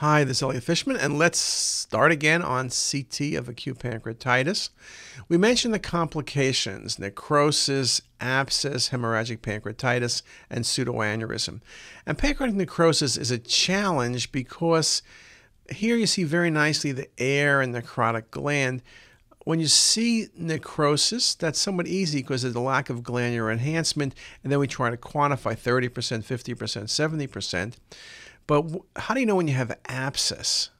Hi, 0.00 0.24
this 0.24 0.38
is 0.38 0.42
Elliot 0.42 0.62
Fishman, 0.62 0.96
and 0.96 1.18
let's 1.18 1.38
start 1.38 2.10
again 2.10 2.40
on 2.40 2.70
CT 2.70 3.34
of 3.34 3.50
acute 3.50 3.80
pancreatitis. 3.80 4.70
We 5.28 5.36
mentioned 5.36 5.74
the 5.74 5.78
complications 5.78 6.98
necrosis, 6.98 8.00
abscess, 8.18 8.88
hemorrhagic 8.88 9.40
pancreatitis, 9.40 10.22
and 10.48 10.64
pseudoaneurysm. 10.64 11.60
And 12.06 12.16
pancreatic 12.16 12.56
necrosis 12.56 13.18
is 13.18 13.30
a 13.30 13.36
challenge 13.36 14.32
because 14.32 15.02
here 15.70 15.96
you 15.96 16.06
see 16.06 16.24
very 16.24 16.50
nicely 16.50 16.92
the 16.92 17.08
air 17.18 17.60
and 17.60 17.74
necrotic 17.74 18.30
gland. 18.30 18.80
When 19.44 19.60
you 19.60 19.66
see 19.66 20.28
necrosis, 20.34 21.34
that's 21.34 21.58
somewhat 21.58 21.86
easy 21.86 22.22
because 22.22 22.42
of 22.42 22.54
the 22.54 22.60
lack 22.62 22.88
of 22.88 23.02
glandular 23.02 23.50
enhancement, 23.50 24.14
and 24.42 24.50
then 24.50 24.60
we 24.60 24.66
try 24.66 24.88
to 24.88 24.96
quantify 24.96 25.54
30%, 25.54 25.90
50%, 26.24 27.28
70%. 27.28 27.74
But 28.50 28.64
how 28.96 29.14
do 29.14 29.20
you 29.20 29.26
know 29.26 29.36
when 29.36 29.46
you 29.46 29.54
have 29.54 29.78
abscess? 29.86 30.70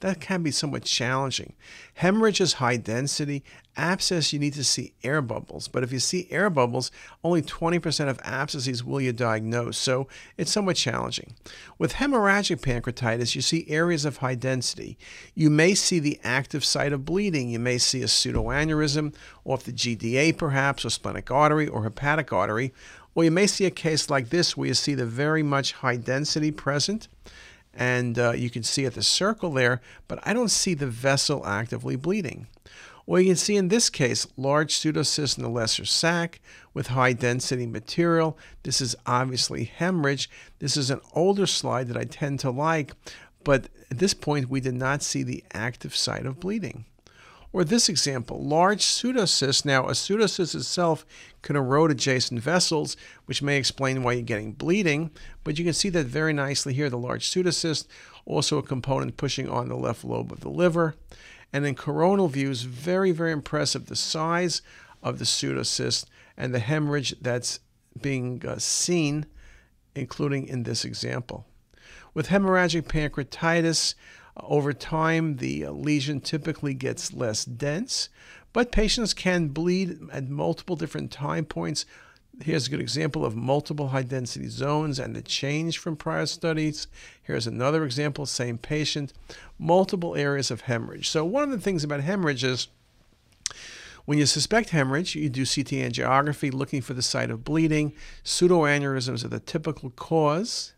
That 0.00 0.20
can 0.20 0.42
be 0.42 0.50
somewhat 0.50 0.82
challenging. 0.84 1.54
Hemorrhage 1.94 2.40
is 2.40 2.54
high 2.54 2.76
density. 2.76 3.42
Abscess, 3.76 4.32
you 4.32 4.38
need 4.38 4.52
to 4.54 4.64
see 4.64 4.92
air 5.02 5.22
bubbles. 5.22 5.66
But 5.66 5.82
if 5.82 5.92
you 5.92 5.98
see 5.98 6.28
air 6.30 6.50
bubbles, 6.50 6.90
only 7.22 7.40
20% 7.40 8.08
of 8.08 8.20
abscesses 8.22 8.84
will 8.84 9.00
you 9.00 9.12
diagnose. 9.12 9.78
So 9.78 10.06
it's 10.36 10.50
somewhat 10.50 10.76
challenging. 10.76 11.34
With 11.78 11.94
hemorrhagic 11.94 12.60
pancreatitis, 12.60 13.34
you 13.34 13.40
see 13.40 13.66
areas 13.68 14.04
of 14.04 14.18
high 14.18 14.34
density. 14.34 14.98
You 15.34 15.48
may 15.48 15.74
see 15.74 16.00
the 16.00 16.20
active 16.22 16.64
site 16.64 16.92
of 16.92 17.04
bleeding. 17.04 17.48
You 17.48 17.58
may 17.58 17.78
see 17.78 18.02
a 18.02 18.06
pseudoaneurysm 18.06 19.14
off 19.44 19.64
the 19.64 19.72
GDA, 19.72 20.36
perhaps, 20.36 20.84
or 20.84 20.90
splenic 20.90 21.30
artery 21.30 21.66
or 21.66 21.84
hepatic 21.84 22.32
artery. 22.32 22.74
Or 23.14 23.24
you 23.24 23.30
may 23.30 23.46
see 23.46 23.64
a 23.64 23.70
case 23.70 24.10
like 24.10 24.30
this 24.30 24.56
where 24.56 24.68
you 24.68 24.74
see 24.74 24.94
the 24.94 25.06
very 25.06 25.42
much 25.42 25.72
high 25.72 25.96
density 25.96 26.50
present, 26.50 27.08
and 27.76 28.18
uh, 28.18 28.32
you 28.32 28.50
can 28.50 28.62
see 28.62 28.84
at 28.84 28.94
the 28.94 29.02
circle 29.02 29.50
there, 29.50 29.80
but 30.08 30.18
I 30.26 30.32
don't 30.32 30.50
see 30.50 30.74
the 30.74 30.86
vessel 30.86 31.46
actively 31.46 31.96
bleeding. 31.96 32.46
Well, 33.06 33.20
you 33.20 33.28
can 33.28 33.36
see 33.36 33.56
in 33.56 33.68
this 33.68 33.90
case, 33.90 34.26
large 34.36 34.74
pseudocyst 34.74 35.36
in 35.36 35.42
the 35.44 35.50
lesser 35.50 35.84
sac 35.84 36.40
with 36.72 36.88
high 36.88 37.12
density 37.12 37.66
material. 37.66 38.38
This 38.62 38.80
is 38.80 38.96
obviously 39.04 39.64
hemorrhage. 39.64 40.30
This 40.58 40.76
is 40.76 40.90
an 40.90 41.00
older 41.12 41.46
slide 41.46 41.88
that 41.88 41.98
I 41.98 42.04
tend 42.04 42.40
to 42.40 42.50
like, 42.50 42.92
but 43.44 43.68
at 43.90 43.98
this 43.98 44.14
point, 44.14 44.48
we 44.48 44.60
did 44.60 44.74
not 44.74 45.02
see 45.02 45.22
the 45.22 45.44
active 45.52 45.94
site 45.94 46.24
of 46.24 46.40
bleeding. 46.40 46.86
Or 47.54 47.62
this 47.62 47.88
example, 47.88 48.44
large 48.44 48.82
pseudocyst. 48.82 49.64
Now, 49.64 49.86
a 49.86 49.92
pseudocyst 49.92 50.56
itself 50.56 51.06
can 51.40 51.54
erode 51.54 51.92
adjacent 51.92 52.40
vessels, 52.40 52.96
which 53.26 53.42
may 53.42 53.56
explain 53.58 54.02
why 54.02 54.14
you're 54.14 54.22
getting 54.22 54.54
bleeding, 54.54 55.12
but 55.44 55.56
you 55.56 55.64
can 55.64 55.72
see 55.72 55.88
that 55.90 56.06
very 56.06 56.32
nicely 56.32 56.74
here, 56.74 56.90
the 56.90 56.98
large 56.98 57.30
pseudocyst, 57.30 57.86
also 58.26 58.58
a 58.58 58.62
component 58.64 59.16
pushing 59.16 59.48
on 59.48 59.68
the 59.68 59.76
left 59.76 60.02
lobe 60.04 60.32
of 60.32 60.40
the 60.40 60.48
liver. 60.48 60.96
And 61.52 61.64
in 61.64 61.76
coronal 61.76 62.26
views, 62.26 62.62
very, 62.62 63.12
very 63.12 63.30
impressive, 63.30 63.86
the 63.86 63.94
size 63.94 64.60
of 65.00 65.20
the 65.20 65.24
pseudocyst 65.24 66.06
and 66.36 66.52
the 66.52 66.58
hemorrhage 66.58 67.14
that's 67.20 67.60
being 68.02 68.44
uh, 68.44 68.58
seen, 68.58 69.26
including 69.94 70.48
in 70.48 70.64
this 70.64 70.84
example. 70.84 71.46
With 72.14 72.30
hemorrhagic 72.30 72.88
pancreatitis, 72.88 73.94
over 74.36 74.72
time, 74.72 75.36
the 75.36 75.66
uh, 75.66 75.70
lesion 75.70 76.20
typically 76.20 76.74
gets 76.74 77.12
less 77.12 77.44
dense, 77.44 78.08
but 78.52 78.72
patients 78.72 79.14
can 79.14 79.48
bleed 79.48 79.98
at 80.12 80.28
multiple 80.28 80.76
different 80.76 81.10
time 81.10 81.44
points. 81.44 81.86
Here's 82.42 82.66
a 82.66 82.70
good 82.70 82.80
example 82.80 83.24
of 83.24 83.36
multiple 83.36 83.88
high 83.88 84.02
density 84.02 84.48
zones 84.48 84.98
and 84.98 85.14
the 85.14 85.22
change 85.22 85.78
from 85.78 85.96
prior 85.96 86.26
studies. 86.26 86.88
Here's 87.22 87.46
another 87.46 87.84
example, 87.84 88.26
same 88.26 88.58
patient, 88.58 89.12
multiple 89.56 90.16
areas 90.16 90.50
of 90.50 90.62
hemorrhage. 90.62 91.08
So, 91.08 91.24
one 91.24 91.44
of 91.44 91.50
the 91.50 91.60
things 91.60 91.84
about 91.84 92.00
hemorrhage 92.00 92.42
is 92.42 92.68
when 94.04 94.18
you 94.18 94.26
suspect 94.26 94.70
hemorrhage, 94.70 95.14
you 95.14 95.30
do 95.30 95.46
CT 95.46 95.68
angiography 95.68 96.52
looking 96.52 96.82
for 96.82 96.92
the 96.92 97.02
site 97.02 97.30
of 97.30 97.44
bleeding. 97.44 97.94
Pseudoaneurysms 98.22 99.24
are 99.24 99.28
the 99.28 99.40
typical 99.40 99.90
cause. 99.90 100.73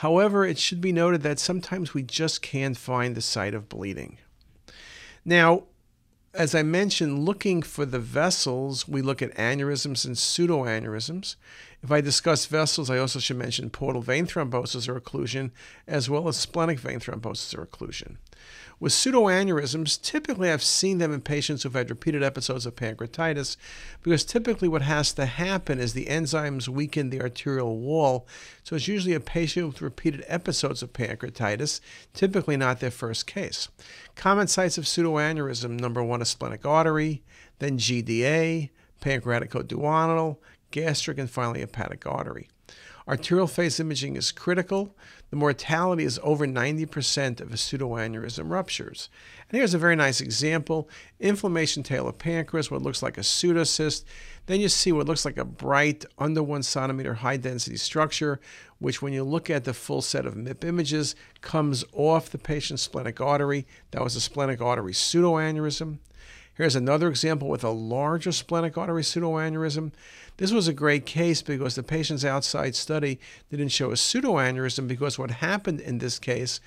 However, 0.00 0.46
it 0.46 0.56
should 0.56 0.80
be 0.80 0.92
noted 0.92 1.22
that 1.24 1.38
sometimes 1.38 1.92
we 1.92 2.02
just 2.02 2.40
can't 2.40 2.74
find 2.74 3.14
the 3.14 3.20
site 3.20 3.52
of 3.52 3.68
bleeding. 3.68 4.16
Now, 5.26 5.64
as 6.32 6.54
I 6.54 6.62
mentioned, 6.62 7.26
looking 7.26 7.60
for 7.60 7.84
the 7.84 7.98
vessels, 7.98 8.88
we 8.88 9.02
look 9.02 9.20
at 9.20 9.34
aneurysms 9.34 10.06
and 10.06 10.16
pseudoaneurysms. 10.16 11.36
If 11.82 11.92
I 11.92 12.00
discuss 12.00 12.46
vessels, 12.46 12.88
I 12.88 12.96
also 12.96 13.18
should 13.18 13.36
mention 13.36 13.68
portal 13.68 14.00
vein 14.00 14.26
thrombosis 14.26 14.88
or 14.88 14.98
occlusion, 14.98 15.50
as 15.86 16.08
well 16.08 16.28
as 16.28 16.38
splenic 16.38 16.78
vein 16.78 16.98
thrombosis 16.98 17.54
or 17.54 17.66
occlusion. 17.66 18.16
With 18.80 18.92
pseudoaneurysms, 18.92 20.00
typically 20.00 20.50
I've 20.50 20.62
seen 20.62 20.96
them 20.96 21.12
in 21.12 21.20
patients 21.20 21.62
who've 21.62 21.74
had 21.74 21.90
repeated 21.90 22.22
episodes 22.22 22.64
of 22.64 22.76
pancreatitis 22.76 23.58
because 24.02 24.24
typically 24.24 24.68
what 24.68 24.80
has 24.80 25.12
to 25.12 25.26
happen 25.26 25.78
is 25.78 25.92
the 25.92 26.06
enzymes 26.06 26.66
weaken 26.66 27.10
the 27.10 27.20
arterial 27.20 27.76
wall. 27.78 28.26
So 28.62 28.76
it's 28.76 28.88
usually 28.88 29.12
a 29.12 29.20
patient 29.20 29.66
with 29.66 29.82
repeated 29.82 30.24
episodes 30.26 30.82
of 30.82 30.94
pancreatitis, 30.94 31.80
typically 32.14 32.56
not 32.56 32.80
their 32.80 32.90
first 32.90 33.26
case. 33.26 33.68
Common 34.14 34.46
sites 34.46 34.78
of 34.78 34.84
pseudoaneurysm 34.84 35.78
number 35.78 36.02
one 36.02 36.22
is 36.22 36.30
splenic 36.30 36.64
artery, 36.64 37.22
then 37.58 37.76
GDA, 37.76 38.70
pancreaticoduodenal, 39.02 40.38
gastric, 40.70 41.18
and 41.18 41.30
finally 41.30 41.60
hepatic 41.60 42.06
artery. 42.06 42.48
Arterial 43.10 43.48
phase 43.48 43.80
imaging 43.80 44.14
is 44.14 44.30
critical. 44.30 44.94
The 45.30 45.36
mortality 45.36 46.04
is 46.04 46.20
over 46.22 46.46
90% 46.46 47.40
of 47.40 47.52
a 47.52 47.56
pseudoaneurysm 47.56 48.48
ruptures. 48.48 49.08
And 49.48 49.58
here's 49.58 49.74
a 49.74 49.78
very 49.78 49.96
nice 49.96 50.20
example 50.20 50.88
inflammation 51.18 51.82
tail 51.82 52.06
of 52.06 52.18
pancreas, 52.18 52.70
what 52.70 52.82
looks 52.82 53.02
like 53.02 53.18
a 53.18 53.22
pseudocyst. 53.22 54.04
Then 54.46 54.60
you 54.60 54.68
see 54.68 54.92
what 54.92 55.08
looks 55.08 55.24
like 55.24 55.38
a 55.38 55.44
bright, 55.44 56.04
under 56.18 56.40
one 56.40 56.62
centimeter 56.62 57.14
high 57.14 57.36
density 57.36 57.78
structure, 57.78 58.38
which, 58.78 59.02
when 59.02 59.12
you 59.12 59.24
look 59.24 59.50
at 59.50 59.64
the 59.64 59.74
full 59.74 60.02
set 60.02 60.24
of 60.24 60.36
MIP 60.36 60.62
images, 60.62 61.16
comes 61.40 61.84
off 61.92 62.30
the 62.30 62.38
patient's 62.38 62.84
splenic 62.84 63.20
artery. 63.20 63.66
That 63.90 64.04
was 64.04 64.14
a 64.14 64.20
splenic 64.20 64.60
artery 64.60 64.92
pseudoaneurysm. 64.92 65.98
Here's 66.54 66.76
another 66.76 67.08
example 67.08 67.48
with 67.48 67.64
a 67.64 67.70
larger 67.70 68.32
splenic 68.32 68.76
artery 68.76 69.02
pseudoaneurysm. 69.02 69.92
This 70.40 70.52
was 70.52 70.68
a 70.68 70.72
great 70.72 71.04
case 71.04 71.42
because 71.42 71.74
the 71.74 71.82
patient's 71.82 72.24
outside 72.24 72.74
study 72.74 73.20
didn't 73.50 73.68
show 73.68 73.90
a 73.90 73.94
pseudoaneurysm 73.94 74.88
because 74.88 75.18
what 75.18 75.30
happened 75.30 75.82
in 75.82 75.98
this 75.98 76.18
case 76.18 76.60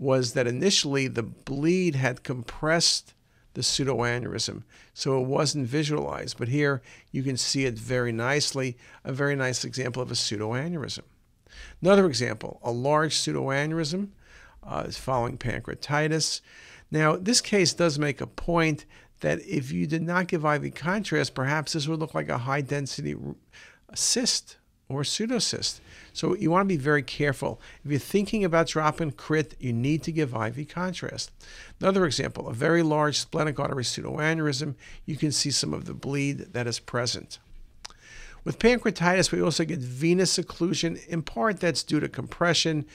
was 0.00 0.32
that 0.32 0.48
initially 0.48 1.06
the 1.06 1.22
bleed 1.22 1.94
had 1.94 2.24
compressed 2.24 3.14
the 3.54 3.60
pseudoaneurysm, 3.60 4.64
so 4.94 5.20
it 5.20 5.28
wasn't 5.28 5.68
visualized. 5.68 6.38
But 6.38 6.48
here 6.48 6.82
you 7.12 7.22
can 7.22 7.36
see 7.36 7.66
it 7.66 7.78
very 7.78 8.10
nicely, 8.10 8.76
a 9.04 9.12
very 9.12 9.36
nice 9.36 9.64
example 9.64 10.02
of 10.02 10.10
a 10.10 10.14
pseudoaneurysm. 10.14 11.04
Another 11.80 12.06
example, 12.06 12.58
a 12.64 12.72
large 12.72 13.14
pseudoaneurysm 13.14 14.08
uh, 14.64 14.82
is 14.88 14.98
following 14.98 15.38
pancreatitis. 15.38 16.40
Now, 16.90 17.14
this 17.14 17.40
case 17.40 17.74
does 17.74 17.96
make 17.96 18.20
a 18.20 18.26
point 18.26 18.86
that 19.20 19.40
if 19.46 19.70
you 19.72 19.86
did 19.86 20.02
not 20.02 20.28
give 20.28 20.44
IV 20.44 20.74
contrast, 20.74 21.34
perhaps 21.34 21.72
this 21.72 21.86
would 21.86 22.00
look 22.00 22.14
like 22.14 22.28
a 22.28 22.38
high 22.38 22.60
density 22.60 23.14
cyst 23.94 24.56
or 24.88 25.02
pseudocyst. 25.02 25.80
So 26.12 26.34
you 26.34 26.50
want 26.50 26.68
to 26.68 26.74
be 26.74 26.80
very 26.80 27.02
careful. 27.02 27.60
If 27.84 27.90
you're 27.90 28.00
thinking 28.00 28.44
about 28.44 28.66
dropping 28.66 29.12
crit, 29.12 29.54
you 29.60 29.72
need 29.72 30.02
to 30.02 30.12
give 30.12 30.34
IV 30.34 30.68
contrast. 30.68 31.30
Another 31.80 32.04
example, 32.04 32.48
a 32.48 32.54
very 32.54 32.82
large 32.82 33.18
splenic 33.18 33.60
artery 33.60 33.84
pseudoaneurysm, 33.84 34.74
you 35.06 35.16
can 35.16 35.30
see 35.30 35.50
some 35.50 35.72
of 35.72 35.84
the 35.84 35.94
bleed 35.94 36.52
that 36.52 36.66
is 36.66 36.80
present. 36.80 37.38
With 38.42 38.58
pancreatitis, 38.58 39.30
we 39.30 39.42
also 39.42 39.64
get 39.64 39.78
venous 39.78 40.38
occlusion. 40.38 41.06
In 41.06 41.22
part, 41.22 41.60
that's 41.60 41.82
due 41.82 42.00
to 42.00 42.08
compression. 42.08 42.86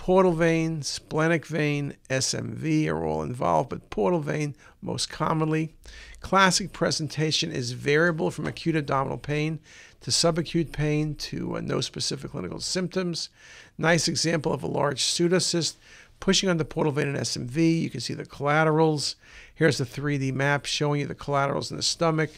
Portal 0.00 0.32
vein, 0.32 0.80
splenic 0.80 1.44
vein, 1.44 1.94
SMV 2.08 2.88
are 2.88 3.04
all 3.04 3.22
involved, 3.22 3.68
but 3.68 3.90
portal 3.90 4.20
vein 4.20 4.56
most 4.80 5.10
commonly. 5.10 5.74
Classic 6.22 6.72
presentation 6.72 7.52
is 7.52 7.72
variable 7.72 8.30
from 8.30 8.46
acute 8.46 8.76
abdominal 8.76 9.18
pain 9.18 9.60
to 10.00 10.10
subacute 10.10 10.72
pain 10.72 11.16
to 11.16 11.58
uh, 11.58 11.60
no 11.60 11.82
specific 11.82 12.30
clinical 12.30 12.60
symptoms. 12.60 13.28
Nice 13.76 14.08
example 14.08 14.54
of 14.54 14.62
a 14.62 14.66
large 14.66 15.02
pseudocyst 15.02 15.76
pushing 16.18 16.48
on 16.48 16.56
the 16.56 16.64
portal 16.64 16.92
vein 16.92 17.08
and 17.08 17.18
SMV. 17.18 17.82
You 17.82 17.90
can 17.90 18.00
see 18.00 18.14
the 18.14 18.24
collaterals. 18.24 19.16
Here's 19.54 19.76
the 19.76 19.84
3D 19.84 20.32
map 20.32 20.64
showing 20.64 21.02
you 21.02 21.08
the 21.08 21.14
collaterals 21.14 21.70
in 21.70 21.76
the 21.76 21.82
stomach, 21.82 22.30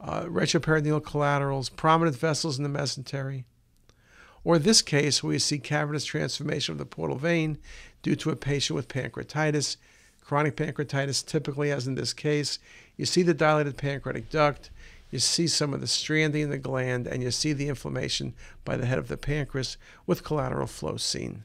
uh, 0.00 0.26
retroperitoneal 0.26 1.02
collaterals, 1.02 1.70
prominent 1.70 2.16
vessels 2.16 2.56
in 2.56 2.62
the 2.62 2.78
mesentery. 2.78 3.42
Or 4.42 4.58
this 4.58 4.82
case, 4.82 5.22
we 5.22 5.38
see 5.38 5.58
cavernous 5.58 6.04
transformation 6.04 6.72
of 6.72 6.78
the 6.78 6.86
portal 6.86 7.16
vein 7.16 7.58
due 8.02 8.16
to 8.16 8.30
a 8.30 8.36
patient 8.36 8.74
with 8.74 8.88
pancreatitis, 8.88 9.76
chronic 10.22 10.56
pancreatitis, 10.56 11.24
typically, 11.24 11.70
as 11.70 11.86
in 11.86 11.94
this 11.94 12.12
case, 12.12 12.58
you 12.96 13.04
see 13.04 13.22
the 13.22 13.34
dilated 13.34 13.76
pancreatic 13.76 14.30
duct, 14.30 14.70
you 15.10 15.18
see 15.18 15.46
some 15.46 15.74
of 15.74 15.80
the 15.80 15.86
stranding 15.86 16.42
in 16.42 16.50
the 16.50 16.58
gland, 16.58 17.06
and 17.06 17.22
you 17.22 17.30
see 17.30 17.52
the 17.52 17.68
inflammation 17.68 18.32
by 18.64 18.76
the 18.76 18.86
head 18.86 18.98
of 18.98 19.08
the 19.08 19.16
pancreas 19.16 19.76
with 20.06 20.24
collateral 20.24 20.66
flow 20.66 20.96
seen. 20.96 21.44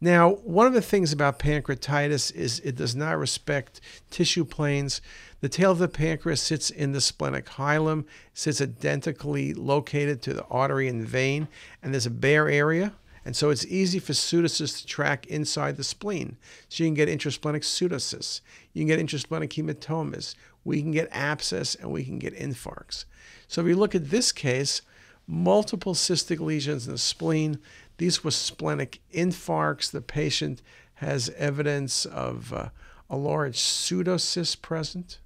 Now, 0.00 0.34
one 0.44 0.66
of 0.66 0.74
the 0.74 0.82
things 0.82 1.12
about 1.12 1.40
pancreatitis 1.40 2.32
is 2.34 2.60
it 2.60 2.76
does 2.76 2.94
not 2.94 3.18
respect 3.18 3.80
tissue 4.10 4.44
planes. 4.44 5.00
The 5.40 5.48
tail 5.48 5.72
of 5.72 5.78
the 5.78 5.88
pancreas 5.88 6.40
sits 6.40 6.70
in 6.70 6.92
the 6.92 7.00
splenic 7.00 7.46
hilum, 7.46 8.04
sits 8.32 8.60
identically 8.60 9.54
located 9.54 10.22
to 10.22 10.34
the 10.34 10.44
artery 10.44 10.86
and 10.86 11.06
vein, 11.06 11.48
and 11.82 11.92
there's 11.92 12.06
a 12.06 12.10
bare 12.10 12.48
area. 12.48 12.92
And 13.24 13.34
so 13.34 13.50
it's 13.50 13.66
easy 13.66 13.98
for 13.98 14.12
pseudocysts 14.12 14.80
to 14.80 14.86
track 14.86 15.26
inside 15.26 15.76
the 15.76 15.84
spleen. 15.84 16.36
So 16.68 16.84
you 16.84 16.88
can 16.88 16.94
get 16.94 17.08
intrasplenic 17.08 17.62
pseudocysts, 17.62 18.40
you 18.72 18.80
can 18.80 18.88
get 18.88 19.04
intrasplenic 19.04 19.50
hematomas, 19.50 20.34
we 20.64 20.80
can 20.80 20.92
get 20.92 21.08
abscess, 21.10 21.74
and 21.74 21.90
we 21.90 22.04
can 22.04 22.18
get 22.18 22.38
infarcts. 22.38 23.04
So 23.48 23.60
if 23.60 23.66
you 23.66 23.76
look 23.76 23.94
at 23.94 24.10
this 24.10 24.32
case, 24.32 24.80
multiple 25.26 25.94
cystic 25.94 26.40
lesions 26.40 26.86
in 26.86 26.92
the 26.92 26.98
spleen, 26.98 27.58
these 27.98 28.24
were 28.24 28.30
splenic 28.30 29.00
infarcts. 29.12 29.90
The 29.90 30.00
patient 30.00 30.62
has 30.94 31.30
evidence 31.36 32.06
of 32.06 32.52
uh, 32.52 32.68
a 33.10 33.16
large 33.16 33.58
pseudocyst 33.58 34.62
present. 34.62 35.18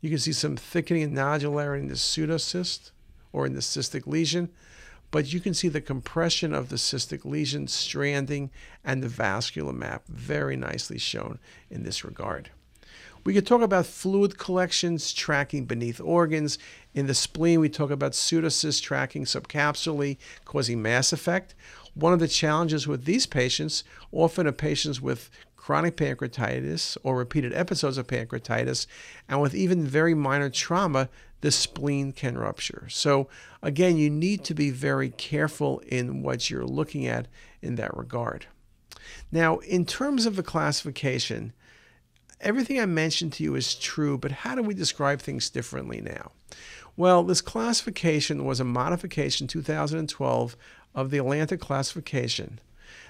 You 0.00 0.10
can 0.10 0.18
see 0.18 0.32
some 0.32 0.56
thickening 0.56 1.02
and 1.02 1.16
nodularity 1.16 1.80
in 1.80 1.88
the 1.88 1.94
pseudocyst 1.94 2.90
or 3.32 3.46
in 3.46 3.54
the 3.54 3.60
cystic 3.60 4.06
lesion, 4.06 4.50
but 5.10 5.32
you 5.32 5.40
can 5.40 5.54
see 5.54 5.68
the 5.68 5.80
compression 5.80 6.54
of 6.54 6.68
the 6.68 6.76
cystic 6.76 7.24
lesion 7.24 7.68
stranding 7.68 8.50
and 8.84 9.02
the 9.02 9.08
vascular 9.08 9.72
map 9.72 10.06
very 10.06 10.56
nicely 10.56 10.98
shown 10.98 11.38
in 11.70 11.84
this 11.84 12.04
regard. 12.04 12.50
We 13.24 13.32
could 13.32 13.46
talk 13.46 13.62
about 13.62 13.86
fluid 13.86 14.36
collections 14.38 15.12
tracking 15.12 15.64
beneath 15.64 15.98
organs. 15.98 16.58
In 16.92 17.06
the 17.06 17.14
spleen, 17.14 17.58
we 17.58 17.70
talk 17.70 17.90
about 17.90 18.12
pseudocysts 18.12 18.82
tracking 18.82 19.24
subcapsularly, 19.24 20.18
causing 20.44 20.82
mass 20.82 21.10
effect. 21.10 21.54
One 21.94 22.12
of 22.12 22.20
the 22.20 22.28
challenges 22.28 22.86
with 22.86 23.06
these 23.06 23.24
patients, 23.24 23.82
often 24.12 24.46
are 24.46 24.52
patients 24.52 25.00
with 25.00 25.30
chronic 25.56 25.96
pancreatitis 25.96 26.98
or 27.02 27.16
repeated 27.16 27.54
episodes 27.54 27.96
of 27.96 28.06
pancreatitis, 28.06 28.86
and 29.26 29.40
with 29.40 29.54
even 29.54 29.86
very 29.86 30.12
minor 30.12 30.50
trauma, 30.50 31.08
the 31.40 31.50
spleen 31.50 32.12
can 32.12 32.36
rupture. 32.36 32.86
So, 32.90 33.28
again, 33.62 33.96
you 33.96 34.10
need 34.10 34.44
to 34.44 34.54
be 34.54 34.68
very 34.70 35.08
careful 35.08 35.78
in 35.86 36.22
what 36.22 36.50
you're 36.50 36.66
looking 36.66 37.06
at 37.06 37.28
in 37.62 37.76
that 37.76 37.96
regard. 37.96 38.44
Now, 39.32 39.58
in 39.58 39.86
terms 39.86 40.26
of 40.26 40.36
the 40.36 40.42
classification, 40.42 41.54
everything 42.44 42.78
I 42.78 42.86
mentioned 42.86 43.32
to 43.34 43.42
you 43.42 43.54
is 43.54 43.74
true, 43.74 44.16
but 44.18 44.30
how 44.30 44.54
do 44.54 44.62
we 44.62 44.74
describe 44.74 45.20
things 45.20 45.50
differently 45.50 46.00
now? 46.00 46.30
Well, 46.96 47.24
this 47.24 47.40
classification 47.40 48.44
was 48.44 48.60
a 48.60 48.64
modification 48.64 49.48
2012 49.48 50.56
of 50.94 51.10
the 51.10 51.18
Atlanta 51.18 51.56
classification. 51.56 52.60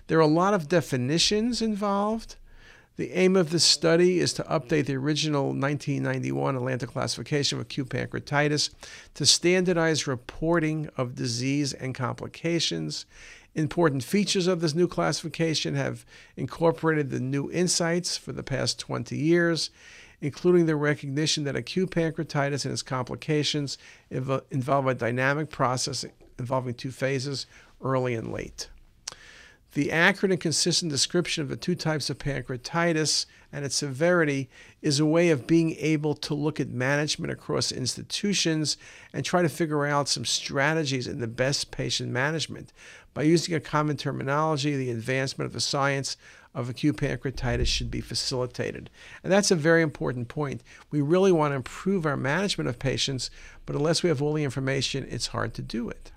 There 0.06 0.18
are 0.18 0.22
a 0.22 0.26
lot 0.26 0.54
of 0.54 0.68
definitions 0.68 1.60
involved. 1.60 2.36
The 2.96 3.12
aim 3.12 3.34
of 3.34 3.50
this 3.50 3.64
study 3.64 4.20
is 4.20 4.32
to 4.34 4.44
update 4.44 4.86
the 4.86 4.96
original 4.96 5.46
1991 5.46 6.56
Atlanta 6.56 6.86
classification 6.86 7.58
of 7.58 7.62
acute 7.62 7.88
pancreatitis 7.88 8.70
to 9.14 9.26
standardize 9.26 10.06
reporting 10.06 10.88
of 10.96 11.16
disease 11.16 11.72
and 11.72 11.94
complications 11.94 13.04
Important 13.54 14.02
features 14.02 14.48
of 14.48 14.60
this 14.60 14.74
new 14.74 14.88
classification 14.88 15.76
have 15.76 16.04
incorporated 16.36 17.10
the 17.10 17.20
new 17.20 17.50
insights 17.52 18.16
for 18.16 18.32
the 18.32 18.42
past 18.42 18.80
20 18.80 19.16
years, 19.16 19.70
including 20.20 20.66
the 20.66 20.74
recognition 20.74 21.44
that 21.44 21.54
acute 21.54 21.90
pancreatitis 21.90 22.64
and 22.64 22.72
its 22.72 22.82
complications 22.82 23.78
involve 24.10 24.86
a 24.86 24.94
dynamic 24.94 25.50
process 25.50 26.04
involving 26.38 26.74
two 26.74 26.90
phases, 26.90 27.46
early 27.80 28.14
and 28.14 28.32
late. 28.32 28.68
The 29.74 29.90
accurate 29.90 30.30
and 30.30 30.40
consistent 30.40 30.92
description 30.92 31.42
of 31.42 31.48
the 31.48 31.56
two 31.56 31.74
types 31.74 32.08
of 32.08 32.18
pancreatitis 32.18 33.26
and 33.52 33.64
its 33.64 33.74
severity 33.74 34.48
is 34.80 35.00
a 35.00 35.06
way 35.06 35.30
of 35.30 35.48
being 35.48 35.74
able 35.80 36.14
to 36.14 36.32
look 36.32 36.60
at 36.60 36.68
management 36.68 37.32
across 37.32 37.72
institutions 37.72 38.76
and 39.12 39.24
try 39.24 39.42
to 39.42 39.48
figure 39.48 39.84
out 39.84 40.08
some 40.08 40.24
strategies 40.24 41.08
in 41.08 41.18
the 41.18 41.26
best 41.26 41.72
patient 41.72 42.12
management. 42.12 42.72
By 43.14 43.22
using 43.22 43.52
a 43.52 43.60
common 43.60 43.96
terminology, 43.96 44.76
the 44.76 44.92
advancement 44.92 45.46
of 45.46 45.52
the 45.52 45.60
science 45.60 46.16
of 46.54 46.68
acute 46.68 46.96
pancreatitis 46.96 47.66
should 47.66 47.90
be 47.90 48.00
facilitated. 48.00 48.90
And 49.24 49.32
that's 49.32 49.50
a 49.50 49.56
very 49.56 49.82
important 49.82 50.28
point. 50.28 50.62
We 50.92 51.00
really 51.00 51.32
want 51.32 51.50
to 51.50 51.56
improve 51.56 52.06
our 52.06 52.16
management 52.16 52.68
of 52.68 52.78
patients, 52.78 53.28
but 53.66 53.74
unless 53.74 54.04
we 54.04 54.08
have 54.08 54.22
all 54.22 54.34
the 54.34 54.44
information, 54.44 55.04
it's 55.10 55.28
hard 55.28 55.52
to 55.54 55.62
do 55.62 55.88
it. 55.88 56.12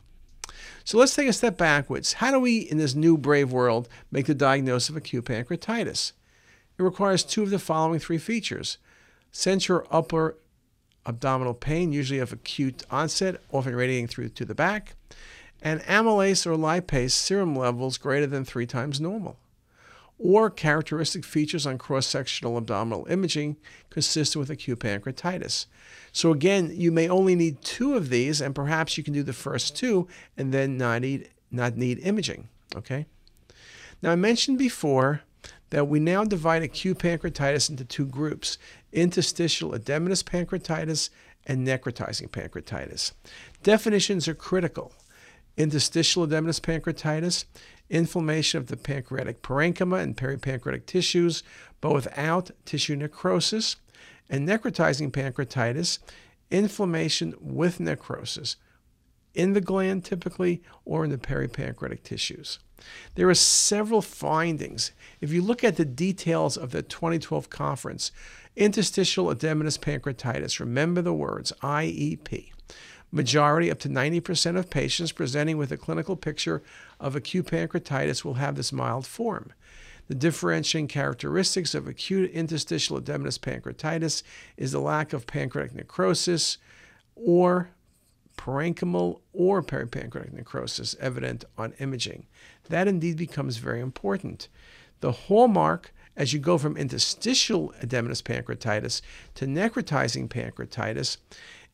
So 0.84 0.98
let's 0.98 1.16
take 1.16 1.28
a 1.28 1.34
step 1.34 1.58
backwards. 1.58 2.14
How 2.14 2.32
do 2.32 2.40
we, 2.40 2.60
in 2.60 2.78
this 2.78 2.96
new 2.96 3.18
brave 3.18 3.52
world, 3.52 3.88
make 4.12 4.26
the 4.26 4.36
diagnosis 4.36 4.90
of 4.90 4.98
acute 4.98 5.26
pancreatitis? 5.26 6.14
It 6.78 6.84
requires 6.84 7.24
two 7.24 7.44
of 7.44 7.50
the 7.50 7.60
following 7.60 8.00
three 8.00 8.18
features 8.18 8.78
central 9.32 9.88
upper 9.92 10.38
abdominal 11.06 11.54
pain, 11.54 11.92
usually 11.92 12.20
of 12.20 12.34
acute 12.34 12.84
onset, 12.92 13.42
often 13.52 13.76
radiating 13.76 14.08
through 14.08 14.30
to 14.30 14.46
the 14.46 14.56
back, 14.56 14.96
and 15.62 15.82
amylase 15.82 16.46
or 16.46 16.56
lipase 16.56 17.12
serum 17.12 17.56
levels 17.56 17.98
greater 17.98 18.28
than 18.28 18.46
three 18.46 18.66
times 18.66 19.00
normal, 19.00 19.38
or 20.20 20.50
characteristic 20.50 21.24
features 21.24 21.66
on 21.68 21.78
cross 21.78 22.08
sectional 22.08 22.58
abdominal 22.58 23.06
imaging 23.08 23.58
consistent 23.90 24.40
with 24.40 24.50
acute 24.50 24.80
pancreatitis. 24.80 25.68
So, 26.12 26.32
again, 26.32 26.72
you 26.74 26.92
may 26.92 27.08
only 27.08 27.36
need 27.36 27.62
two 27.62 27.96
of 27.96 28.10
these, 28.10 28.42
and 28.42 28.56
perhaps 28.56 28.98
you 28.98 29.04
can 29.04 29.14
do 29.14 29.24
the 29.24 29.34
first 29.34 29.76
two 29.76 30.08
and 30.36 30.54
then 30.54 30.78
not 30.78 31.02
need, 31.02 31.30
not 31.52 31.78
need 31.78 32.00
imaging. 32.00 32.50
Okay? 32.76 33.06
Now, 34.02 34.12
I 34.12 34.16
mentioned 34.16 34.58
before 34.58 35.22
that 35.70 35.88
we 35.88 36.00
now 36.00 36.24
divide 36.24 36.64
acute 36.64 37.00
pancreatitis 37.00 37.70
into 37.70 37.84
two 37.84 38.06
groups 38.06 38.58
interstitial 38.92 39.72
edematous 39.72 40.24
pancreatitis 40.24 41.10
and 41.46 41.68
necrotizing 41.68 42.30
pancreatitis. 42.30 43.14
Definitions 43.64 44.28
are 44.28 44.34
critical. 44.34 44.94
Interstitial 45.56 46.26
edematous 46.28 46.62
pancreatitis, 46.62 47.46
inflammation 47.90 48.60
of 48.60 48.68
the 48.68 48.78
pancreatic 48.78 49.42
parenchyma 49.42 50.02
and 50.02 50.18
peripancreatic 50.18 50.86
tissues, 50.86 51.44
but 51.82 51.94
without 51.94 52.52
tissue 52.66 52.96
necrosis, 52.96 53.78
and 54.30 54.48
necrotizing 54.48 55.12
pancreatitis, 55.12 56.00
inflammation 56.52 57.34
with 57.40 57.80
necrosis 57.80 58.58
in 59.38 59.54
the 59.54 59.62
gland 59.62 60.04
typically 60.04 60.62
or 60.84 61.06
in 61.06 61.12
the 61.12 61.18
peripancreatic 61.18 62.04
tissues. 62.04 62.60
There 63.16 63.30
are 63.30 63.36
several 63.36 64.02
findings. 64.02 64.92
If 65.22 65.32
you 65.32 65.42
look 65.42 65.64
at 65.64 65.78
the 65.78 65.86
details 65.86 66.58
of 66.58 66.72
the 66.72 66.82
2012 66.82 67.50
conference, 67.50 68.12
interstitial 68.56 69.28
edematous 69.28 69.80
pancreatitis, 69.80 70.60
remember 70.60 71.02
the 71.02 71.14
words 71.14 71.54
IEP. 71.62 72.52
Majority, 73.12 73.72
up 73.72 73.80
to 73.80 73.90
90% 73.90 74.58
of 74.58 74.70
patients 74.70 75.12
presenting 75.12 75.58
with 75.58 75.72
a 75.72 75.78
clinical 75.78 76.16
picture 76.16 76.62
of 77.00 77.16
acute 77.16 77.48
pancreatitis 77.48 78.26
will 78.26 78.36
have 78.36 78.56
this 78.56 78.74
mild 78.74 79.08
form. 79.08 79.54
The 80.08 80.16
differentiating 80.16 80.88
characteristics 80.88 81.74
of 81.74 81.88
acute 81.88 82.32
interstitial 82.32 83.00
edematous 83.00 83.40
pancreatitis 83.40 84.24
is 84.56 84.72
the 84.72 84.80
lack 84.80 85.14
of 85.14 85.28
pancreatic 85.28 85.76
necrosis 85.76 86.58
or 87.16 87.70
parenchymal 88.38 89.22
or 89.34 89.64
peripancreatic 89.64 90.34
necrosis 90.34 90.96
evident 91.00 91.44
on 91.58 91.74
imaging. 91.80 92.26
That 92.70 92.88
indeed 92.88 93.18
becomes 93.18 93.58
very 93.58 93.82
important. 93.82 94.48
The 95.00 95.12
hallmark 95.12 95.94
as 96.16 96.34
you 96.34 96.40
go 96.40 96.58
from 96.58 96.76
interstitial 96.76 97.74
edematous 97.82 98.24
pancreatitis 98.24 99.02
to 99.36 99.46
necrotizing 99.46 100.28
pancreatitis 100.28 101.18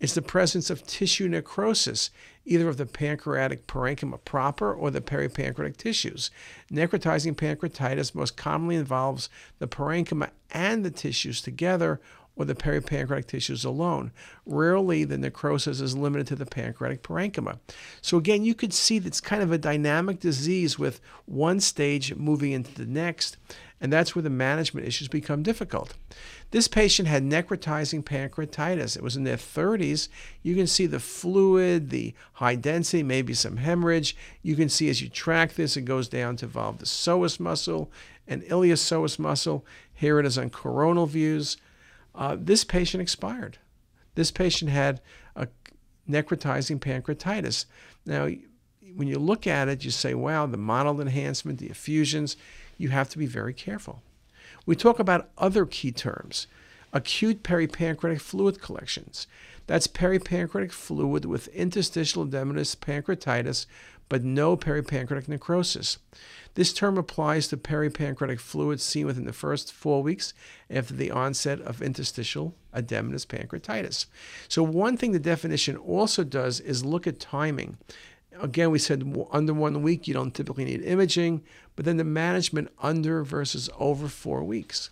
is 0.04 0.16
the 0.16 0.22
presence 0.22 0.70
of 0.70 0.86
tissue 0.86 1.30
necrosis, 1.30 2.12
either 2.44 2.68
of 2.68 2.76
the 2.76 2.86
pancreatic 2.86 3.68
parenchyma 3.68 4.20
proper 4.26 4.74
or 4.74 4.92
the 4.92 5.00
peripancreatic 5.00 5.78
tissues. 5.78 6.30
Necrotizing 6.70 7.34
pancreatitis 7.34 8.14
most 8.14 8.36
commonly 8.36 8.76
involves 8.76 9.30
the 9.60 9.68
parenchyma 9.68 10.30
and 10.52 10.84
the 10.84 10.92
tissues 10.92 11.42
together 11.42 12.02
or 12.36 12.46
the 12.46 12.56
peripancreatic 12.56 13.28
tissues 13.28 13.64
alone. 13.64 14.12
Rarely, 14.46 15.04
the 15.04 15.18
necrosis 15.18 15.80
is 15.80 15.96
limited 15.96 16.28
to 16.28 16.36
the 16.36 16.46
pancreatic 16.46 17.04
parenchyma. 17.04 17.60
So, 18.02 18.18
again, 18.18 18.44
you 18.44 18.56
could 18.56 18.74
see 18.74 19.00
that's 19.00 19.22
kind 19.22 19.44
of 19.44 19.52
a 19.52 19.58
dynamic 19.58 20.20
disease 20.20 20.80
with 20.80 21.00
one 21.26 21.60
stage 21.60 22.16
moving 22.16 22.52
into 22.52 22.74
the 22.74 22.88
next, 22.88 23.38
and 23.80 23.94
that's 23.94 24.16
where 24.16 24.24
the 24.24 24.30
management 24.30 24.88
issues 24.88 25.08
become 25.08 25.44
difficult. 25.44 25.96
This 26.52 26.68
patient 26.68 27.08
had 27.08 27.24
necrotizing 27.24 28.04
pancreatitis. 28.04 28.96
It 28.96 29.04
was 29.04 29.16
in 29.16 29.24
their 29.24 29.38
30s. 29.38 30.08
You 30.42 30.56
can 30.56 30.68
see 30.68 30.86
the 30.86 31.00
fluid, 31.00 31.90
the 31.90 32.14
high 32.34 32.56
density, 32.56 33.04
maybe 33.04 33.34
some 33.34 33.58
hemorrhage. 33.58 34.16
You 34.42 34.56
can 34.56 34.70
see 34.70 34.90
as 34.90 35.02
you 35.02 35.10
track 35.10 35.54
this, 35.54 35.76
it 35.76 35.82
goes 35.82 36.08
down 36.08 36.38
to 36.38 36.46
involve 36.46 36.78
the 36.78 36.86
psoas 36.86 37.40
muscle 37.40 37.92
and 38.28 38.44
iliopsoas 38.44 39.20
muscle. 39.20 39.66
Here 39.94 40.20
it 40.20 40.26
is 40.26 40.38
on 40.38 40.50
coronal 40.50 41.06
views. 41.06 41.58
Uh, 42.16 42.38
this 42.40 42.64
patient 42.64 43.02
expired. 43.02 43.58
This 44.16 44.32
patient 44.32 44.70
had 44.72 45.02
a 45.36 45.48
necrotizing 46.10 46.80
pancreatitis. 46.80 47.66
Now, 48.06 48.30
when 48.96 49.08
you 49.08 49.18
look 49.18 49.48
at 49.48 49.68
it, 49.68 49.84
you 49.84 49.92
say, 49.92 50.14
wow, 50.14 50.46
the 50.46 50.58
mottled 50.58 51.02
enhancement, 51.02 51.60
the 51.60 51.70
effusions, 51.70 52.38
you 52.78 52.90
have 52.90 53.10
to 53.10 53.18
be 53.18 53.26
very 53.26 53.54
careful. 53.54 54.04
We 54.66 54.76
talk 54.76 55.00
about 55.00 55.30
other 55.38 55.66
key 55.66 55.92
terms 55.92 56.48
acute 56.96 57.42
peripancreatic 57.42 58.22
fluid 58.22 58.62
collections. 58.62 59.26
That's 59.66 59.88
peripancreatic 59.88 60.72
fluid 60.72 61.26
with 61.26 61.48
interstitial 61.48 62.26
edematous 62.26 62.78
pancreatitis, 62.78 63.66
but 64.10 64.24
no 64.24 64.56
peripancreatic 64.58 65.28
necrosis. 65.28 65.98
This 66.56 66.72
term 66.72 66.98
applies 66.98 67.48
to 67.48 67.58
peripancreatic 67.58 68.40
fluid 68.40 68.80
seen 68.80 69.08
within 69.08 69.26
the 69.26 69.34
first 69.34 69.74
four 69.74 70.04
weeks 70.04 70.34
after 70.70 70.94
the 70.94 71.10
onset 71.10 71.60
of 71.62 71.82
interstitial 71.82 72.56
edematous 72.76 73.26
pancreatitis. 73.26 74.06
So, 74.48 74.62
one 74.62 74.96
thing 74.96 75.12
the 75.14 75.20
definition 75.20 75.76
also 75.78 76.24
does 76.24 76.60
is 76.60 76.86
look 76.86 77.08
at 77.08 77.20
timing. 77.20 77.78
Again, 78.40 78.72
we 78.72 78.80
said 78.80 79.16
under 79.32 79.54
one 79.54 79.82
week 79.82 80.08
you 80.08 80.14
don't 80.14 80.34
typically 80.34 80.66
need 80.66 80.84
imaging, 80.84 81.44
but 81.76 81.86
then 81.86 81.98
the 81.98 82.04
management 82.04 82.70
under 82.82 83.24
versus 83.24 83.70
over 83.80 84.08
four 84.08 84.44
weeks. 84.44 84.90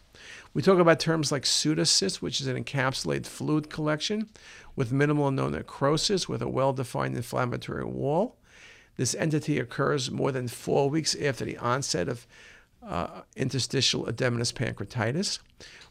We 0.53 0.61
talk 0.61 0.79
about 0.79 0.99
terms 0.99 1.31
like 1.31 1.43
pseudocyst, 1.43 2.17
which 2.17 2.41
is 2.41 2.47
an 2.47 2.61
encapsulated 2.61 3.25
fluid 3.25 3.69
collection 3.69 4.29
with 4.75 4.91
minimal 4.91 5.31
no 5.31 5.49
necrosis 5.49 6.27
with 6.27 6.41
a 6.41 6.49
well 6.49 6.73
defined 6.73 7.15
inflammatory 7.15 7.85
wall. 7.85 8.35
This 9.01 9.15
entity 9.15 9.57
occurs 9.57 10.11
more 10.11 10.31
than 10.31 10.47
four 10.47 10.87
weeks 10.87 11.15
after 11.15 11.43
the 11.43 11.57
onset 11.57 12.07
of 12.07 12.27
uh, 12.87 13.21
interstitial 13.35 14.05
edematous 14.05 14.53
pancreatitis. 14.53 15.39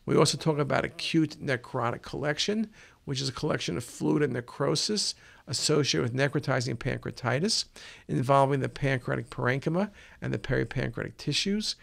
We 0.06 0.16
also 0.16 0.38
talk 0.38 0.60
about 0.60 0.84
acute 0.84 1.36
necrotic 1.44 2.02
collection, 2.02 2.70
which 3.06 3.20
is 3.20 3.28
a 3.28 3.32
collection 3.32 3.76
of 3.76 3.82
fluid 3.82 4.22
and 4.22 4.34
necrosis 4.34 5.16
associated 5.48 6.04
with 6.04 6.14
necrotizing 6.14 6.76
pancreatitis 6.76 7.64
involving 8.06 8.60
the 8.60 8.68
pancreatic 8.68 9.28
parenchyma 9.28 9.90
and 10.22 10.32
the 10.32 10.38
peripancreatic 10.38 11.16
tissues. 11.16 11.74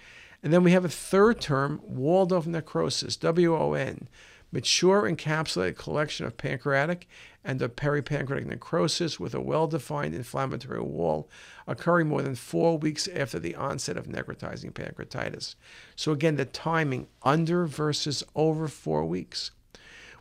And 0.41 0.53
then 0.53 0.63
we 0.63 0.72
have 0.72 0.86
a 0.86 0.89
third 0.89 1.41
term, 1.41 1.81
walled 1.84 2.31
off 2.31 2.48
necrosis, 2.48 3.22
WON, 3.22 4.07
mature 4.53 5.01
encapsulated 5.01 5.75
collection 5.75 6.25
of 6.25 6.38
pancreatic 6.38 7.05
and 7.47 7.61
of 7.61 7.77
peripancreatic 7.77 8.45
necrosis 8.45 9.21
with 9.21 9.33
a 9.33 9.39
well 9.39 9.67
defined 9.67 10.13
inflammatory 10.13 10.81
wall 10.81 11.29
occurring 11.65 12.09
more 12.09 12.21
than 12.21 12.35
four 12.35 12.77
weeks 12.77 13.07
after 13.07 13.39
the 13.39 13.55
onset 13.55 13.95
of 13.95 14.05
necrotizing 14.05 14.73
pancreatitis. 14.73 15.55
So, 15.95 16.11
again, 16.11 16.35
the 16.35 16.43
timing 16.43 17.07
under 17.23 17.65
versus 17.65 18.21
over 18.35 18.67
four 18.67 19.05
weeks. 19.05 19.51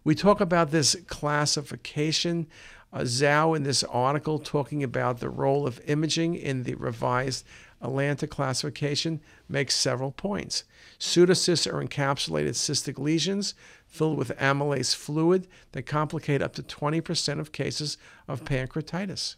We 0.04 0.14
talk 0.14 0.40
about 0.40 0.70
this 0.70 0.94
classification. 1.08 2.46
Uh, 2.92 3.00
Zhao 3.00 3.56
in 3.56 3.64
this 3.64 3.82
article 3.82 4.38
talking 4.38 4.84
about 4.84 5.18
the 5.18 5.28
role 5.28 5.66
of 5.66 5.80
imaging 5.86 6.36
in 6.36 6.62
the 6.62 6.76
revised 6.76 7.44
Atlanta 7.82 8.26
classification 8.26 9.20
makes 9.48 9.74
several 9.74 10.10
points. 10.10 10.64
Pseudocysts 10.98 11.70
are 11.70 11.84
encapsulated 11.84 12.50
cystic 12.50 12.98
lesions 12.98 13.54
filled 13.86 14.18
with 14.18 14.36
amylase 14.38 14.94
fluid 14.94 15.46
that 15.72 15.84
complicate 15.84 16.42
up 16.42 16.54
to 16.54 16.62
20% 16.62 17.38
of 17.38 17.52
cases 17.52 17.98
of 18.26 18.44
pancreatitis. 18.44 19.36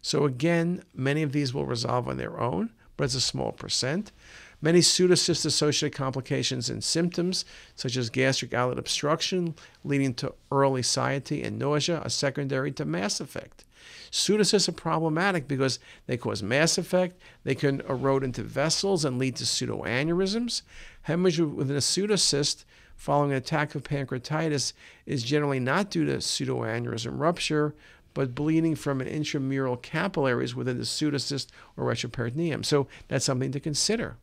So, 0.00 0.24
again, 0.24 0.82
many 0.94 1.22
of 1.22 1.32
these 1.32 1.54
will 1.54 1.66
resolve 1.66 2.08
on 2.08 2.16
their 2.16 2.38
own, 2.40 2.70
but 2.96 3.04
it's 3.04 3.14
a 3.14 3.20
small 3.20 3.52
percent. 3.52 4.12
Many 4.60 4.78
pseudocyst 4.78 5.44
associated 5.44 5.96
complications 5.96 6.70
and 6.70 6.84
symptoms, 6.84 7.44
such 7.74 7.96
as 7.96 8.10
gastric 8.10 8.54
outlet 8.54 8.78
obstruction, 8.78 9.56
leading 9.82 10.14
to 10.14 10.34
early 10.52 10.82
satiety 10.82 11.42
and 11.42 11.58
nausea, 11.58 11.98
are 11.98 12.08
secondary 12.08 12.70
to 12.72 12.84
mass 12.84 13.20
effect. 13.20 13.64
Pseudocysts 14.10 14.68
are 14.68 14.72
problematic 14.72 15.48
because 15.48 15.78
they 16.06 16.16
cause 16.16 16.42
mass 16.42 16.78
effect, 16.78 17.20
they 17.44 17.54
can 17.54 17.80
erode 17.88 18.24
into 18.24 18.42
vessels 18.42 19.04
and 19.04 19.18
lead 19.18 19.36
to 19.36 19.44
pseudoaneurysms. 19.44 20.62
Hemorrhage 21.02 21.40
within 21.40 21.76
a 21.76 21.80
pseudocyst 21.80 22.64
following 22.96 23.32
an 23.32 23.36
attack 23.36 23.74
of 23.74 23.82
pancreatitis 23.82 24.72
is 25.06 25.22
generally 25.22 25.58
not 25.58 25.90
due 25.90 26.04
to 26.04 26.18
pseudoaneurysm 26.18 27.18
rupture, 27.18 27.74
but 28.14 28.34
bleeding 28.34 28.76
from 28.76 29.00
an 29.00 29.08
intramural 29.08 29.76
capillaries 29.76 30.54
within 30.54 30.78
the 30.78 30.84
pseudocyst 30.84 31.48
or 31.76 31.84
retroperitoneum. 31.84 32.64
So 32.64 32.86
that's 33.08 33.24
something 33.24 33.52
to 33.52 33.60
consider. 33.60 34.16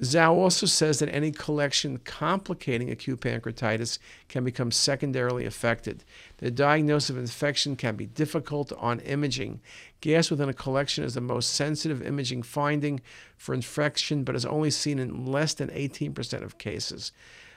Zhao 0.00 0.30
also 0.30 0.66
says 0.66 1.00
that 1.00 1.12
any 1.12 1.32
collection 1.32 1.98
complicating 1.98 2.90
acute 2.90 3.20
pancreatitis 3.20 3.98
can 4.28 4.44
become 4.44 4.70
secondarily 4.70 5.44
affected. 5.44 6.04
The 6.36 6.52
diagnosis 6.52 7.10
of 7.10 7.18
infection 7.18 7.74
can 7.74 7.96
be 7.96 8.06
difficult 8.06 8.72
on 8.78 9.00
imaging. 9.00 9.60
Gas 10.00 10.30
within 10.30 10.48
a 10.48 10.54
collection 10.54 11.02
is 11.02 11.14
the 11.14 11.20
most 11.20 11.52
sensitive 11.52 12.00
imaging 12.00 12.44
finding 12.44 13.00
for 13.36 13.54
infection, 13.54 14.22
but 14.22 14.36
is 14.36 14.46
only 14.46 14.70
seen 14.70 15.00
in 15.00 15.26
less 15.26 15.52
than 15.54 15.68
18% 15.70 16.44
of 16.44 16.58
cases. 16.58 17.10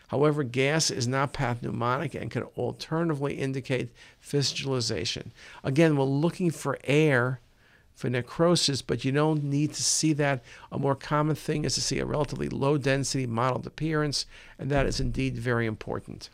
However, 0.08 0.44
gas 0.44 0.90
is 0.90 1.08
not 1.08 1.34
pathognomonic 1.34 2.20
and 2.20 2.32
can 2.32 2.44
alternatively 2.58 3.36
indicate 3.36 3.92
fistulization. 4.22 5.28
Again, 5.64 5.96
we're 5.96 6.06
looking 6.06 6.50
for 6.50 6.80
air 6.84 7.40
for 8.02 8.10
necrosis, 8.10 8.82
but 8.82 9.06
you 9.06 9.12
don't 9.12 9.44
need 9.44 9.74
to 9.74 9.84
see 9.84 10.12
that. 10.14 10.44
A 10.72 10.80
more 10.80 10.96
common 10.96 11.36
thing 11.36 11.64
is 11.64 11.76
to 11.76 11.82
see 11.82 12.00
a 12.00 12.06
relatively 12.06 12.50
low 12.50 12.78
density 12.78 13.28
mottled 13.28 13.68
appearance, 13.68 14.26
and 14.58 14.70
that 14.72 14.88
is 14.88 15.00
indeed 15.00 15.38
very 15.38 15.68
important. 15.68 16.30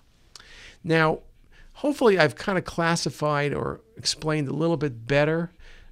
Now, 0.84 1.20
hopefully, 1.74 2.18
I've 2.18 2.36
kind 2.36 2.58
of 2.58 2.64
classified 2.64 3.54
or 3.54 3.82
explained 3.98 4.48
a 4.48 4.54
little 4.54 4.78
bit 4.78 5.06
better 5.08 5.52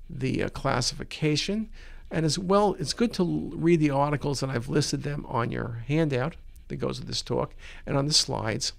the 0.10 0.44
uh, 0.44 0.50
classification. 0.50 1.70
And 2.10 2.26
as 2.26 2.40
well, 2.40 2.76
it's 2.80 2.94
good 2.94 3.14
to 3.14 3.52
read 3.56 3.80
the 3.80 3.90
articles, 3.90 4.42
and 4.42 4.52
I've 4.52 4.70
listed 4.70 5.04
them 5.04 5.26
on 5.28 5.52
your 5.52 5.84
handout 5.88 6.36
that 6.68 6.78
goes 6.78 7.00
with 7.00 7.08
this 7.08 7.22
talk 7.22 7.54
and 7.86 7.98
on 7.98 8.08
the 8.08 8.14
slides. 8.14 8.74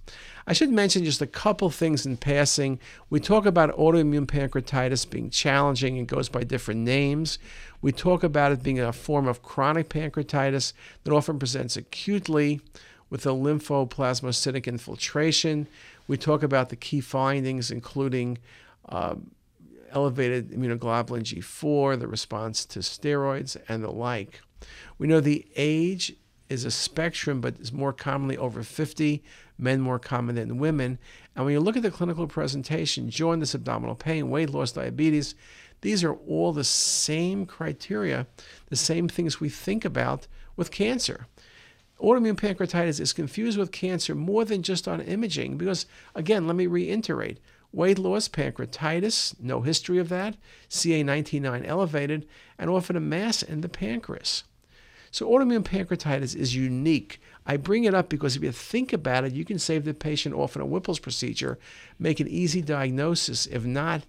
I 0.46 0.52
should 0.52 0.70
mention 0.70 1.04
just 1.04 1.22
a 1.22 1.26
couple 1.26 1.70
things 1.70 2.06
in 2.06 2.16
passing. 2.16 2.78
We 3.10 3.20
talk 3.20 3.46
about 3.46 3.76
autoimmune 3.76 4.26
pancreatitis 4.26 5.08
being 5.08 5.30
challenging 5.30 5.98
and 5.98 6.06
goes 6.06 6.28
by 6.28 6.44
different 6.44 6.80
names. 6.80 7.38
We 7.82 7.92
talk 7.92 8.22
about 8.22 8.52
it 8.52 8.62
being 8.62 8.80
a 8.80 8.92
form 8.92 9.26
of 9.26 9.42
chronic 9.42 9.88
pancreatitis 9.88 10.72
that 11.04 11.12
often 11.12 11.38
presents 11.38 11.76
acutely 11.76 12.60
with 13.10 13.26
a 13.26 13.30
lymphoplasmacytic 13.30 14.66
infiltration. 14.66 15.66
We 16.08 16.16
talk 16.16 16.42
about 16.42 16.68
the 16.68 16.76
key 16.76 17.00
findings, 17.00 17.70
including 17.70 18.38
uh, 18.88 19.16
elevated 19.90 20.50
immunoglobulin 20.50 21.22
G4, 21.22 21.98
the 21.98 22.08
response 22.08 22.64
to 22.66 22.80
steroids, 22.80 23.56
and 23.68 23.82
the 23.82 23.90
like. 23.90 24.40
We 24.98 25.06
know 25.06 25.20
the 25.20 25.46
age 25.56 26.14
is 26.48 26.64
a 26.64 26.70
spectrum, 26.70 27.40
but 27.40 27.58
is 27.58 27.72
more 27.72 27.92
commonly 27.92 28.36
over 28.36 28.62
50, 28.62 29.22
men 29.58 29.80
more 29.80 29.98
common 29.98 30.34
than 30.34 30.58
women. 30.58 30.98
And 31.34 31.44
when 31.44 31.52
you 31.52 31.60
look 31.60 31.76
at 31.76 31.82
the 31.82 31.90
clinical 31.90 32.26
presentation, 32.26 33.10
jaundice, 33.10 33.54
abdominal 33.54 33.94
pain, 33.94 34.30
weight 34.30 34.50
loss, 34.50 34.72
diabetes, 34.72 35.34
these 35.80 36.02
are 36.02 36.14
all 36.14 36.52
the 36.52 36.64
same 36.64 37.46
criteria, 37.46 38.26
the 38.68 38.76
same 38.76 39.08
things 39.08 39.40
we 39.40 39.48
think 39.48 39.84
about 39.84 40.26
with 40.56 40.70
cancer. 40.70 41.26
Autoimmune 42.00 42.38
pancreatitis 42.38 43.00
is 43.00 43.12
confused 43.12 43.58
with 43.58 43.72
cancer 43.72 44.14
more 44.14 44.44
than 44.44 44.62
just 44.62 44.86
on 44.86 45.00
imaging 45.00 45.56
because, 45.56 45.86
again, 46.14 46.46
let 46.46 46.56
me 46.56 46.66
reiterate 46.66 47.40
weight 47.72 47.98
loss, 47.98 48.28
pancreatitis, 48.28 49.34
no 49.40 49.60
history 49.60 49.98
of 49.98 50.08
that, 50.08 50.36
CA199 50.70 51.66
elevated, 51.66 52.26
and 52.58 52.70
often 52.70 52.96
a 52.96 53.00
mass 53.00 53.42
in 53.42 53.60
the 53.60 53.68
pancreas. 53.68 54.44
So 55.16 55.30
autoimmune 55.30 55.62
pancreatitis 55.62 56.36
is 56.36 56.54
unique. 56.54 57.22
I 57.46 57.56
bring 57.56 57.84
it 57.84 57.94
up 57.94 58.10
because 58.10 58.36
if 58.36 58.42
you 58.42 58.52
think 58.52 58.92
about 58.92 59.24
it, 59.24 59.32
you 59.32 59.46
can 59.46 59.58
save 59.58 59.86
the 59.86 59.94
patient 59.94 60.34
often 60.34 60.60
a 60.60 60.66
Whipple's 60.66 60.98
procedure, 60.98 61.58
make 61.98 62.20
an 62.20 62.28
easy 62.28 62.60
diagnosis. 62.60 63.46
If 63.46 63.64
not, 63.64 64.02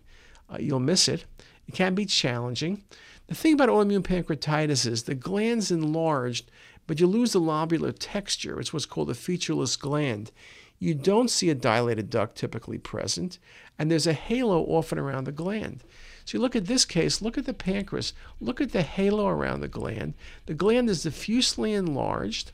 uh, 0.50 0.58
you'll 0.60 0.82
miss 0.82 1.08
it. 1.08 1.24
It 1.66 1.76
can 1.76 1.96
be 1.96 2.06
challenging. 2.06 2.84
The 3.28 3.36
thing 3.36 3.54
about 3.54 3.70
autoimmune 3.70 4.02
pancreatitis 4.02 4.86
is 4.86 5.04
the 5.04 5.16
gland's 5.16 5.72
enlarged, 5.72 6.52
but 6.88 7.00
you 7.00 7.08
lose 7.08 7.32
the 7.32 7.40
lobular 7.40 7.96
texture. 7.98 8.60
It's 8.60 8.74
what's 8.74 8.86
called 8.86 9.10
a 9.10 9.14
featureless 9.14 9.78
gland. 9.78 10.34
You 10.78 10.94
don't 10.94 11.32
see 11.32 11.50
a 11.50 11.56
dilated 11.56 12.10
duct 12.10 12.36
typically 12.36 12.80
present, 12.80 13.40
and 13.80 13.90
there's 13.90 14.08
a 14.08 14.14
halo 14.14 14.62
often 14.66 15.00
around 15.00 15.24
the 15.24 15.32
gland. 15.32 15.86
So 16.28 16.38
you 16.38 16.42
look 16.42 16.58
at 16.58 16.66
this 16.66 16.84
case, 16.84 17.22
look 17.22 17.38
at 17.38 17.46
the 17.46 17.54
pancreas, 17.54 18.12
look 18.42 18.60
at 18.60 18.74
the 18.74 18.82
halo 18.82 19.30
around 19.30 19.62
the 19.62 19.70
gland. 19.70 20.14
The 20.46 20.54
gland 20.54 20.90
is 20.90 21.04
diffusely 21.04 21.72
enlarged, 21.72 22.52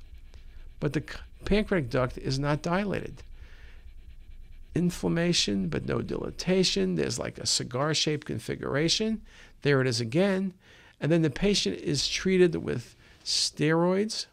but 0.79 0.93
the 0.93 1.03
pancreatic 1.43 1.89
duct 1.89 2.19
is 2.19 2.37
not 2.37 2.61
dilated. 2.61 3.23
Inflammation, 4.75 5.69
but 5.69 5.87
no 5.87 6.03
dilatation. 6.03 6.93
There's 6.93 7.17
like 7.17 7.39
a 7.39 7.47
cigar 7.47 7.95
shaped 7.95 8.27
configuration. 8.27 9.23
There 9.63 9.81
it 9.81 9.87
is 9.87 9.99
again. 9.99 10.53
And 11.01 11.11
then 11.11 11.23
the 11.23 11.31
patient 11.31 11.77
is 11.79 12.07
treated 12.07 12.55
with 12.57 12.95
steroids, 13.25 14.27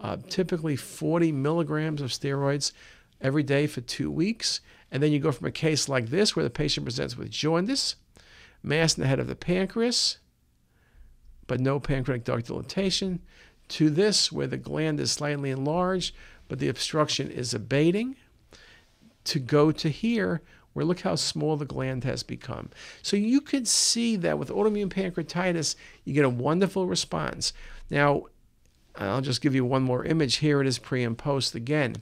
uh, 0.00 0.16
typically 0.28 0.74
40 0.74 1.30
milligrams 1.30 2.02
of 2.02 2.10
steroids 2.10 2.72
every 3.20 3.44
day 3.44 3.68
for 3.68 3.80
two 3.80 4.10
weeks. 4.10 4.60
And 4.90 5.00
then 5.00 5.12
you 5.12 5.20
go 5.20 5.30
from 5.30 5.46
a 5.46 5.52
case 5.52 5.88
like 5.88 6.08
this, 6.08 6.34
where 6.34 6.42
the 6.42 6.50
patient 6.50 6.84
presents 6.84 7.16
with 7.16 7.30
jaundice, 7.30 7.94
mass 8.62 8.96
in 8.96 9.02
the 9.02 9.08
head 9.08 9.20
of 9.20 9.26
the 9.26 9.36
pancreas, 9.36 10.18
but 11.46 11.60
no 11.60 11.80
pancreatic 11.80 12.24
duct 12.24 12.46
dilatation, 12.46 13.20
to 13.68 13.90
this, 13.90 14.30
where 14.30 14.46
the 14.46 14.56
gland 14.56 15.00
is 15.00 15.10
slightly 15.10 15.50
enlarged, 15.50 16.14
but 16.48 16.58
the 16.58 16.68
obstruction 16.68 17.30
is 17.30 17.54
abating, 17.54 18.16
to 19.24 19.38
go 19.38 19.72
to 19.72 19.88
here, 19.88 20.42
where 20.72 20.84
look 20.84 21.00
how 21.00 21.14
small 21.14 21.56
the 21.56 21.64
gland 21.64 22.04
has 22.04 22.22
become. 22.22 22.70
So 23.02 23.16
you 23.16 23.40
could 23.40 23.68
see 23.68 24.16
that 24.16 24.38
with 24.38 24.48
autoimmune 24.48 24.88
pancreatitis, 24.88 25.76
you 26.04 26.14
get 26.14 26.24
a 26.24 26.30
wonderful 26.30 26.86
response. 26.86 27.52
Now, 27.90 28.24
I'll 28.96 29.20
just 29.20 29.40
give 29.40 29.54
you 29.54 29.64
one 29.64 29.82
more 29.82 30.04
image. 30.04 30.36
Here 30.36 30.60
it 30.60 30.66
is 30.66 30.78
pre 30.78 31.02
and 31.02 31.16
post 31.16 31.54
again. 31.54 31.96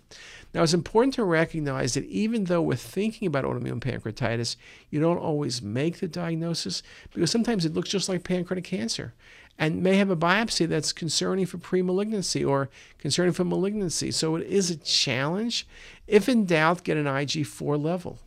Now, 0.52 0.64
it's 0.64 0.75
important 0.75 1.14
to 1.14 1.25
recognize 1.25 1.94
that 1.94 2.04
even 2.06 2.44
though 2.44 2.62
we're 2.62 2.75
thinking 2.75 3.28
about 3.28 3.44
autoimmune 3.44 3.80
pancreatitis, 3.80 4.56
you 4.90 5.00
don't 5.00 5.18
always 5.18 5.62
make 5.62 6.00
the 6.00 6.09
diagnosis 6.09 6.82
because 7.14 7.30
sometimes 7.30 7.64
it 7.64 7.75
looks 7.75 7.88
just 7.88 8.09
like 8.09 8.25
pancreatic 8.25 8.64
cancer 8.64 9.14
and 9.59 9.82
may 9.82 9.97
have 9.97 10.11
a 10.11 10.16
biopsy 10.16 10.66
that's 10.66 10.92
concerning 10.92 11.47
for 11.47 11.59
pre-malignancy 11.59 12.44
or 12.44 12.70
concerning 12.99 13.32
for 13.32 13.44
malignancy. 13.44 14.11
So 14.11 14.35
it 14.37 14.47
is 14.47 14.70
a 14.70 14.76
challenge. 14.76 15.68
If 16.09 16.28
in 16.28 16.47
doubt, 16.47 16.82
get 16.82 16.97
an 16.97 17.04
IG4 17.04 17.80
level. 17.80 18.18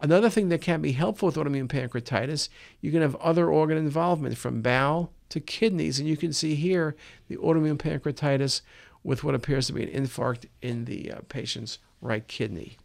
Another 0.00 0.28
thing 0.28 0.50
that 0.50 0.60
can 0.60 0.82
be 0.82 0.92
helpful 0.92 1.26
with 1.26 1.36
autoimmune 1.36 1.68
pancreatitis, 1.68 2.50
you 2.80 2.92
can 2.92 3.00
have 3.00 3.16
other 3.16 3.50
organ 3.50 3.78
involvement 3.78 4.36
from 4.36 4.60
bowel 4.60 5.10
to 5.30 5.40
kidneys. 5.40 5.98
And 5.98 6.08
you 6.08 6.16
can 6.16 6.32
see 6.32 6.54
here 6.54 6.96
the 7.28 7.36
autoimmune 7.36 7.78
pancreatitis 7.78 8.62
with 9.02 9.22
what 9.22 9.34
appears 9.34 9.66
to 9.68 9.72
be 9.72 9.82
an 9.82 10.04
infarct 10.04 10.46
in 10.62 10.84
the 10.84 11.12
uh, 11.12 11.18
patient's 11.28 11.78
right 12.00 12.26
kidney. 12.26 12.76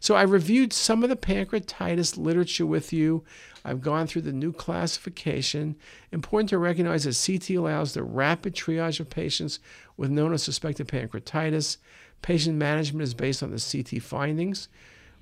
So 0.00 0.14
I 0.14 0.22
reviewed 0.22 0.72
some 0.72 1.02
of 1.02 1.10
the 1.10 1.16
pancreatitis 1.16 2.16
literature 2.16 2.66
with 2.66 2.92
you. 2.92 3.24
I've 3.64 3.82
gone 3.82 4.06
through 4.06 4.22
the 4.22 4.32
new 4.32 4.52
classification. 4.52 5.76
Important 6.12 6.50
to 6.50 6.58
recognize 6.58 7.04
that 7.04 7.20
CT 7.20 7.56
allows 7.56 7.92
the 7.92 8.02
rapid 8.02 8.54
triage 8.54 9.00
of 9.00 9.10
patients 9.10 9.58
with 9.96 10.10
known 10.10 10.32
or 10.32 10.38
suspected 10.38 10.88
pancreatitis. 10.88 11.78
Patient 12.22 12.56
management 12.56 13.02
is 13.02 13.14
based 13.14 13.42
on 13.42 13.50
the 13.50 13.60
CT 13.60 14.02
findings 14.02 14.68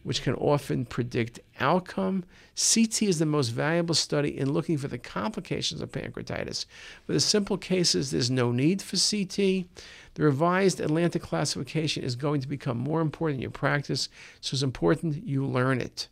which 0.05 0.23
can 0.23 0.35
often 0.35 0.85
predict 0.85 1.41
outcome. 1.59 2.25
CT 2.55 3.03
is 3.03 3.19
the 3.19 3.27
most 3.27 3.49
valuable 3.49 3.95
study 3.95 4.39
in 4.39 4.53
looking 4.53 4.79
for 4.79 4.87
the 4.87 4.99
complications 4.99 5.81
of 5.81 5.91
pancreatitis. 5.91 6.67
For 7.07 7.13
the 7.13 7.21
simple 7.21 7.57
cases, 7.57 8.11
there's 8.11 8.31
no 8.31 8.53
need 8.53 8.81
for 8.81 8.97
CT. 8.97 9.67
The 10.15 10.23
revised 10.23 10.79
Atlanta 10.79 11.19
classification 11.19 12.05
is 12.05 12.15
going 12.15 12.41
to 12.43 12.49
become 12.49 12.79
more 12.79 13.01
important 13.01 13.39
in 13.39 13.43
your 13.43 13.51
practice, 13.51 14.09
so 14.41 14.55
it's 14.55 14.63
important 14.63 15.27
you 15.27 15.45
learn 15.45 15.81
it. 15.81 16.09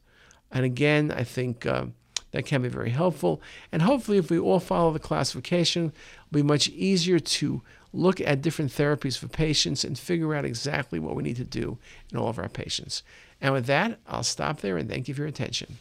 And 0.51 0.65
again, 0.65 1.13
I 1.13 1.23
think 1.23 1.65
uh, 1.67 1.87
that 2.33 2.47
can 2.47 2.63
be 2.63 2.69
very 2.69 2.91
helpful. 2.91 3.41
And 3.71 3.83
hopefully, 3.83 4.19
if 4.19 4.31
we 4.31 4.39
all 4.39 4.61
follow 4.61 4.93
the 4.93 4.99
classification, 4.99 5.93
it'll 6.27 6.35
be 6.35 6.43
much 6.43 6.69
easier 6.71 7.19
to 7.19 7.63
look 7.93 8.21
at 8.21 8.43
different 8.43 8.71
therapies 8.71 9.19
for 9.19 9.29
patients 9.29 9.85
and 9.85 9.99
figure 9.99 10.35
out 10.35 10.45
exactly 10.45 10.99
what 10.99 11.15
we 11.15 11.23
need 11.23 11.37
to 11.37 11.45
do 11.45 11.79
in 12.11 12.19
all 12.19 12.29
of 12.29 12.39
our 12.39 12.49
patients. 12.49 13.03
And 13.41 13.53
with 13.53 13.67
that, 13.67 13.99
I'll 14.07 14.23
stop 14.23 14.61
there 14.61 14.77
and 14.77 14.89
thank 14.89 15.09
you 15.09 15.15
for 15.15 15.23
your 15.23 15.29
attention. 15.29 15.79